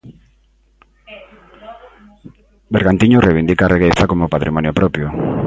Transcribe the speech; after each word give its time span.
Bergantiños 2.73 3.23
reivindica 3.23 3.63
a 3.65 3.71
regueifa 3.73 4.07
como 4.11 4.27
patrimonio 4.33 4.73
propio. 4.79 5.05